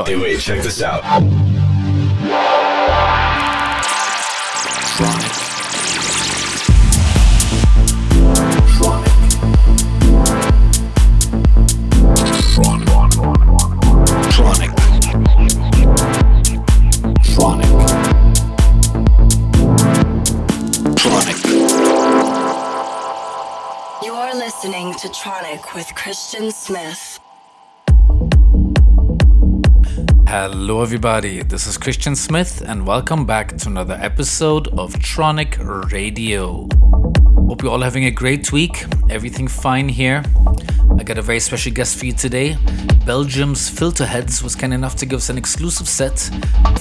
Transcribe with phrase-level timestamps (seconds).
[0.00, 1.04] Oh, hey, wait, check this out.
[14.34, 14.70] Tronic.
[17.22, 17.70] Tronic.
[20.96, 21.38] Tronic.
[24.02, 27.20] You're listening to Tronic with Christian Smith.
[30.36, 31.44] Hello, everybody.
[31.44, 35.56] This is Christian Smith, and welcome back to another episode of Tronic
[35.92, 36.66] Radio.
[37.46, 38.84] Hope you're all having a great week.
[39.08, 40.24] Everything fine here.
[40.98, 42.56] I got a very special guest for you today.
[43.06, 46.16] Belgium's Filterheads was kind enough to give us an exclusive set.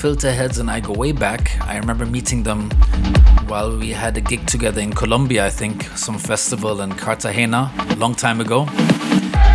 [0.01, 1.55] Filterheads and I go way back.
[1.61, 2.71] I remember meeting them
[3.45, 7.95] while we had a gig together in Colombia, I think, some festival in Cartagena, a
[7.97, 8.65] long time ago.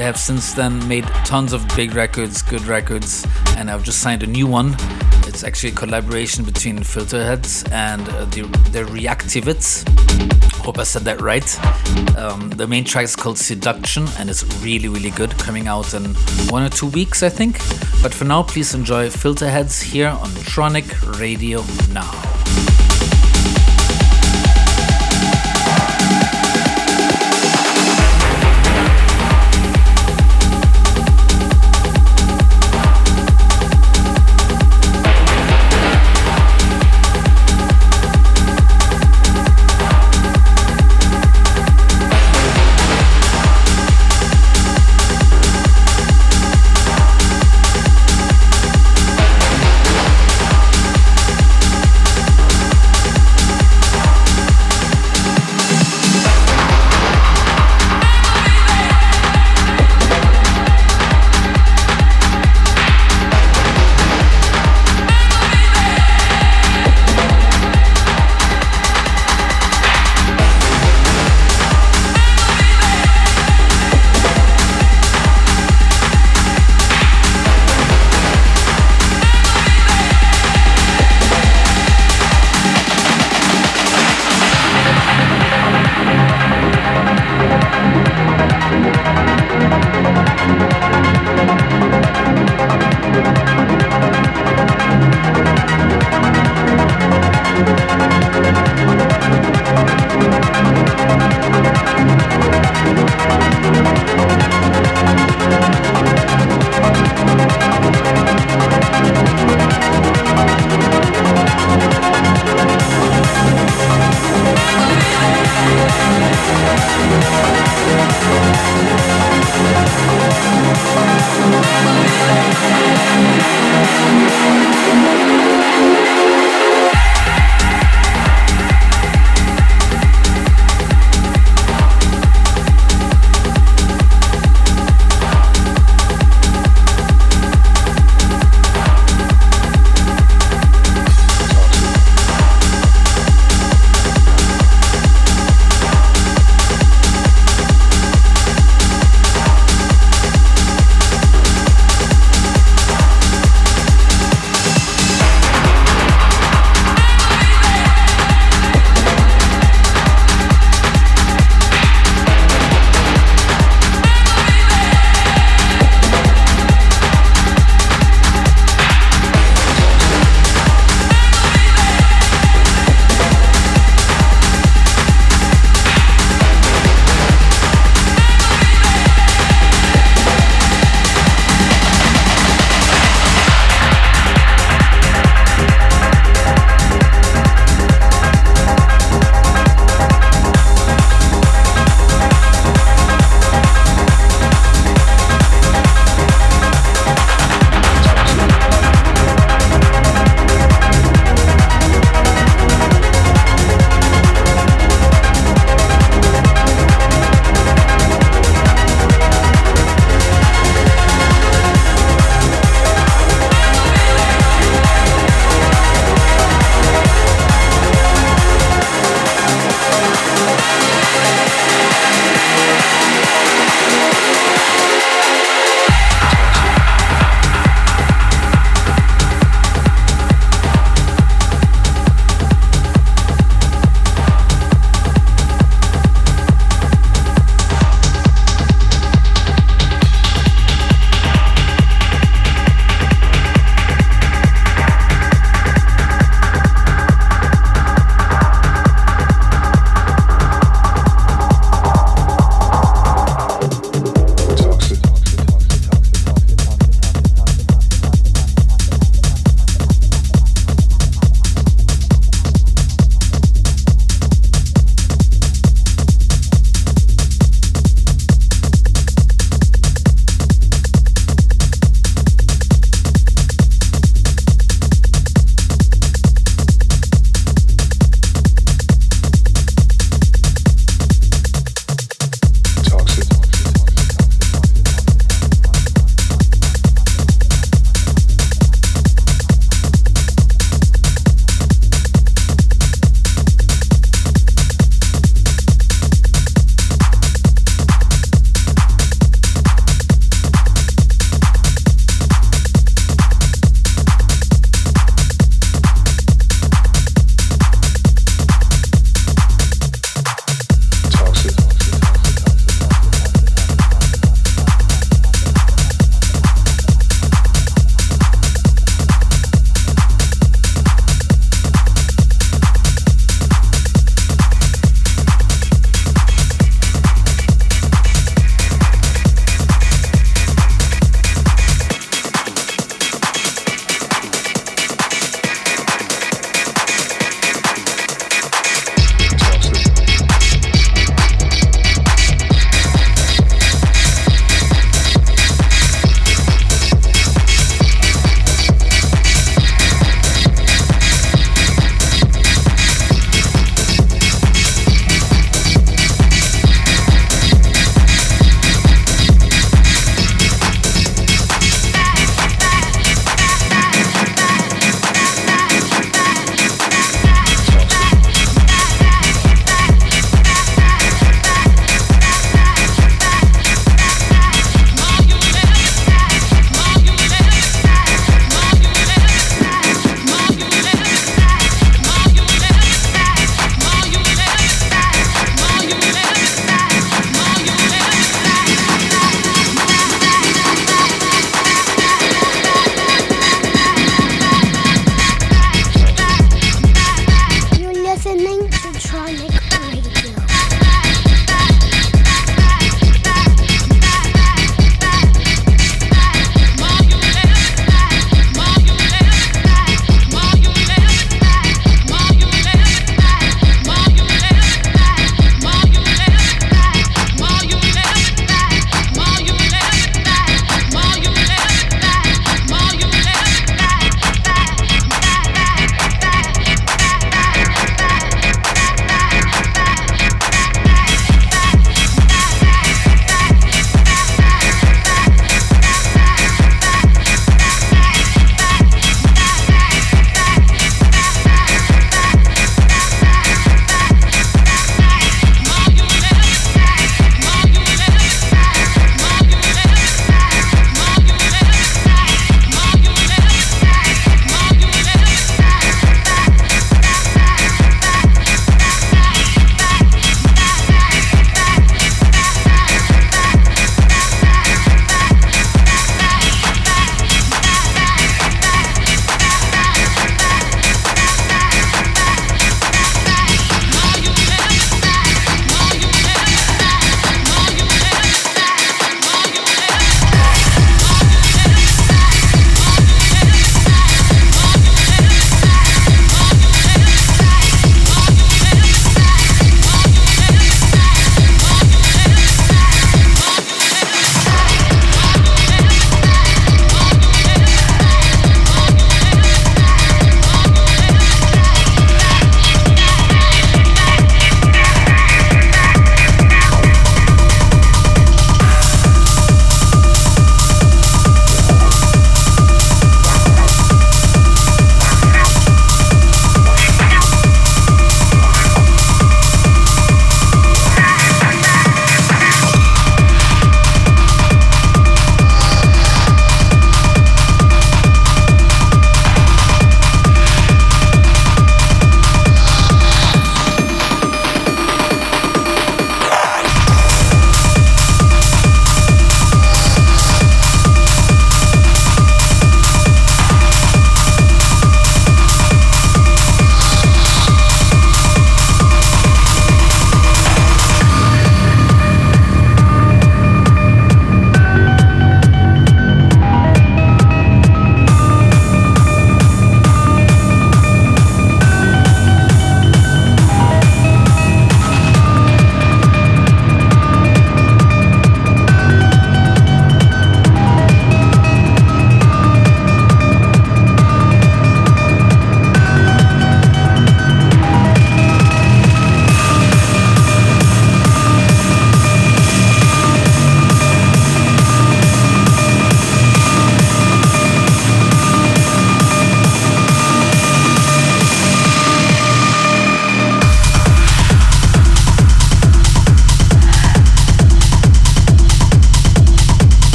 [0.00, 3.26] They have since then made tons of big records, good records,
[3.58, 4.74] and I've just signed a new one.
[5.28, 8.40] It's actually a collaboration between Filterheads and uh, the,
[8.72, 9.86] the Reactivates.
[10.64, 11.44] Hope I said that right.
[12.16, 15.36] Um, the main track is called Seduction and it's really, really good.
[15.36, 16.14] Coming out in
[16.48, 17.58] one or two weeks, I think.
[18.02, 21.62] But for now, please enjoy Filterheads here on Tronic Radio
[21.92, 22.10] Now.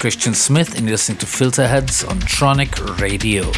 [0.00, 3.52] Christian Smith, and you're listening to Filterheads on Tronic Radio.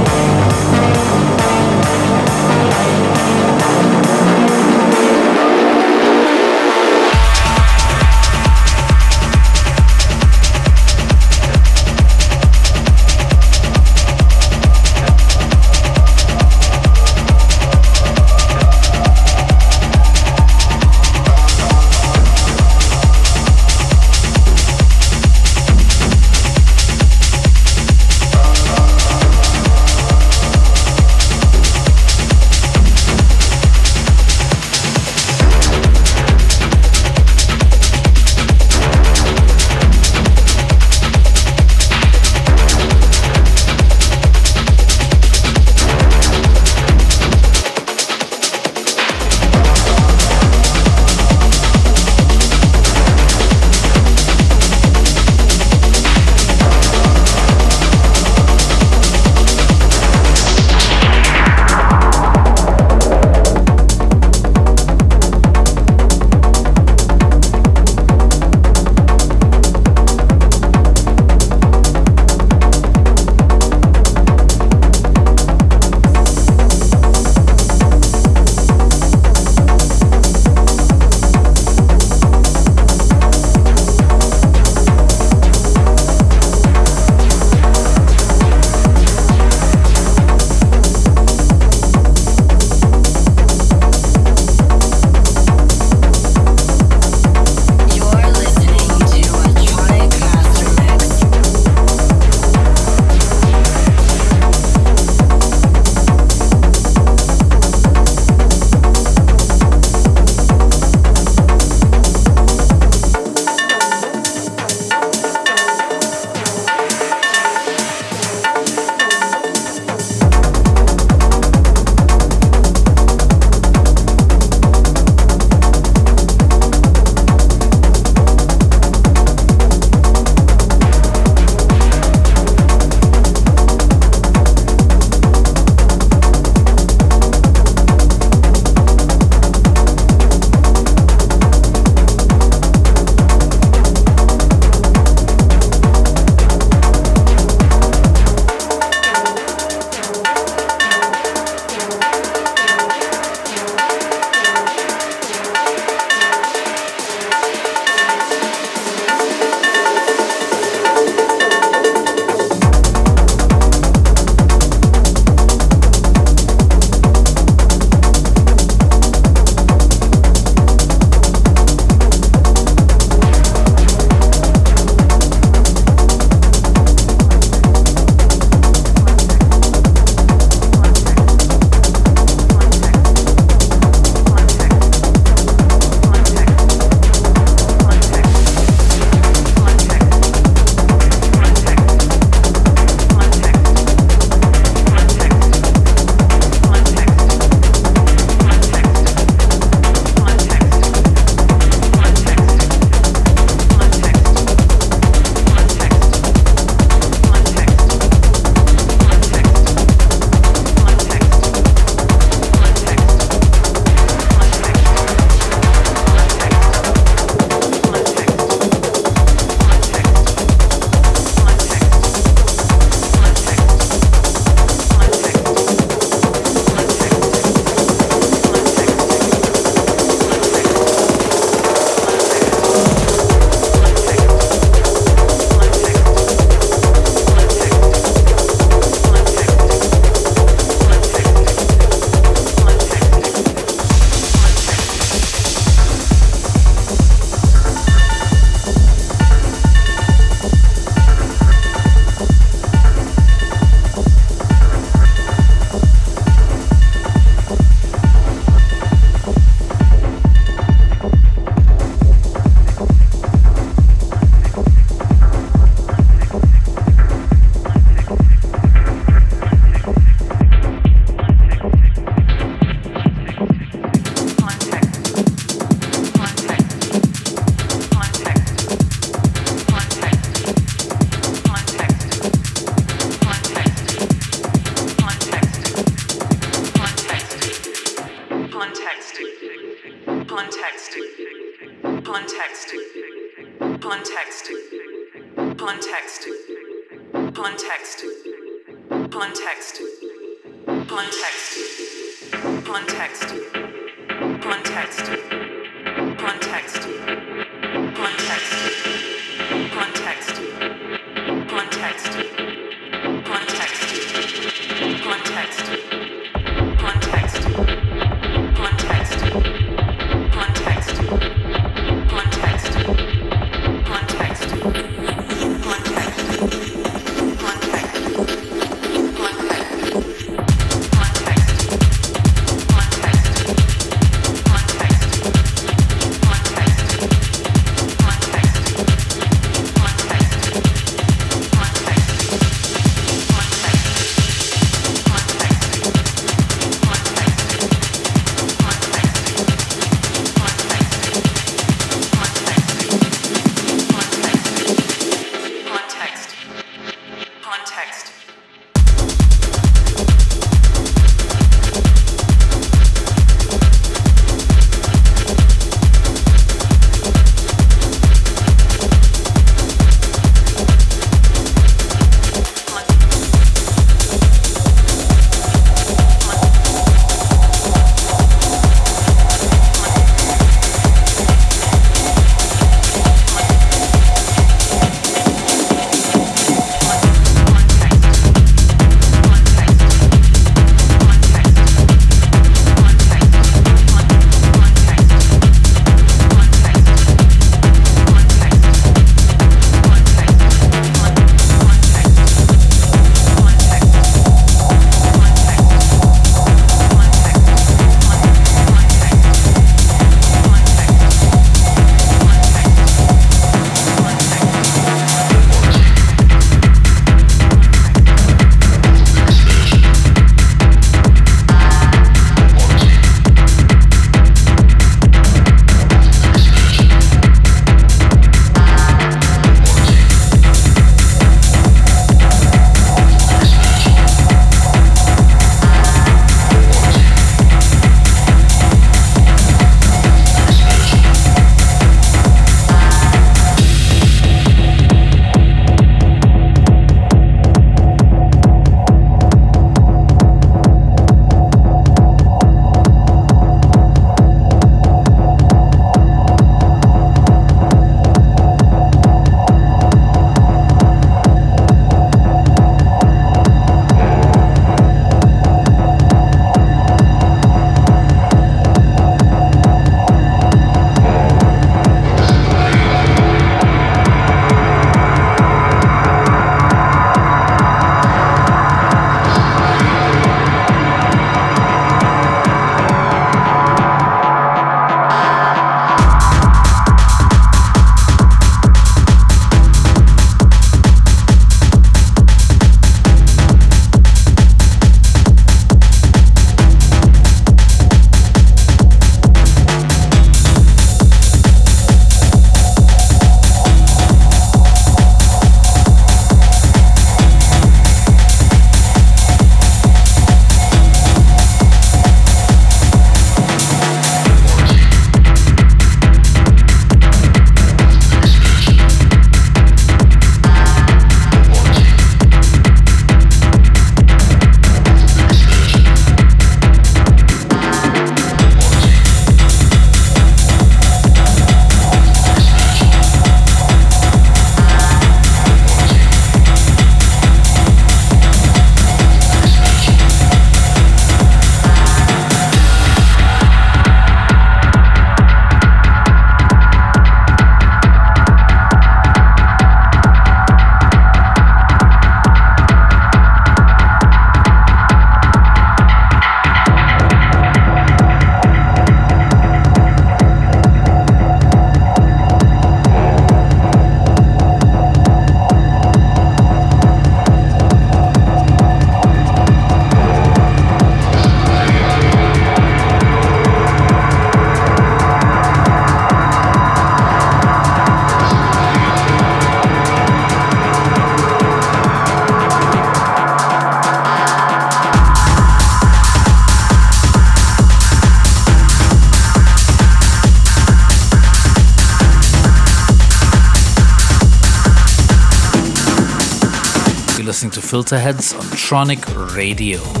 [597.43, 600.00] Listening to Filterheads on Tronic Radio.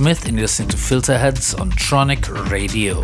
[0.00, 3.02] Smith, and you're listening to Filterheads on Tronic Radio.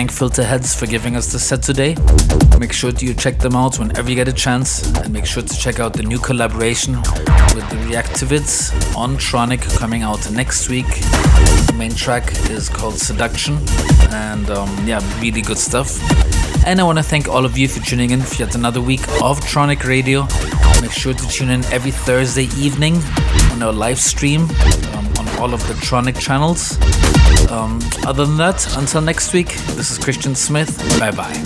[0.00, 1.94] Thank Filterheads for giving us the set today.
[2.58, 5.42] Make sure to you check them out whenever you get a chance, and make sure
[5.42, 6.94] to check out the new collaboration
[7.54, 10.86] with the Reactivids on Tronic coming out next week.
[10.86, 13.58] The main track is called Seduction,
[14.10, 16.00] and um, yeah, really good stuff.
[16.66, 19.06] And I want to thank all of you for tuning in for yet another week
[19.22, 20.22] of Tronic Radio.
[20.80, 23.02] Make sure to tune in every Thursday evening
[23.52, 24.48] on our live stream
[25.40, 26.78] all of the Tronic channels.
[27.50, 30.78] Um, other than that, until next week, this is Christian Smith.
[30.98, 31.40] Bye bye.